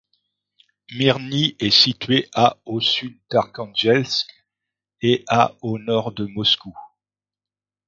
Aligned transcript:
Mirny 0.97 1.55
est 1.59 1.69
située 1.69 2.27
à 2.33 2.57
au 2.65 2.81
sud 2.81 3.19
d'Arkhangelsk 3.29 4.27
et 5.03 5.23
à 5.27 5.53
au 5.61 5.77
nord 5.77 6.11
de 6.11 6.25
Moscou. 6.25 6.73